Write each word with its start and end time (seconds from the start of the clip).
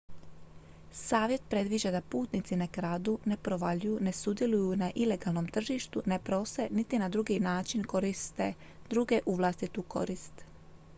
savjet 0.99 1.41
predviđa 1.49 1.91
da 1.95 2.01
putnici 2.13 2.55
ne 2.61 2.67
kradu 2.77 3.13
ne 3.25 3.37
provaljuju 3.49 3.99
ne 4.07 4.13
sudjeluju 4.13 4.75
na 4.75 4.91
ilegalnom 5.05 5.47
tržištu 5.47 6.03
ne 6.05 6.19
prose 6.19 6.67
niti 6.71 6.99
na 6.99 7.09
drugi 7.09 7.39
način 7.39 7.83
koriste 7.83 8.53
druge 8.89 9.19
u 9.25 9.35
vlastitu 9.35 9.83
korist 9.87 10.45